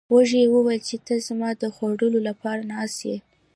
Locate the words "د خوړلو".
1.61-2.19